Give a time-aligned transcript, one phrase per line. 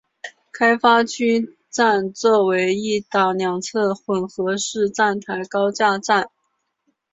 [0.51, 2.11] 开发区站
[2.47, 6.31] 为一岛两侧混合式站台高架站。